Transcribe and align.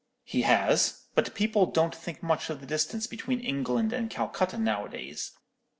"'He 0.23 0.41
has; 0.41 1.03
but 1.13 1.35
people 1.35 1.67
don't 1.67 1.93
think 1.93 2.23
much 2.23 2.49
of 2.49 2.59
the 2.59 2.65
distance 2.65 3.05
between 3.05 3.39
England 3.39 3.93
and 3.93 4.09
Calcutta 4.09 4.57
nowadays. 4.57 5.33